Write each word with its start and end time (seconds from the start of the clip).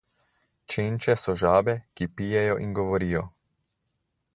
Čenče 0.75 1.15
so 1.25 1.35
žabe, 1.43 1.77
ki 2.01 2.09
pijejo 2.17 2.59
in 2.67 2.77
govorijo. 2.81 3.27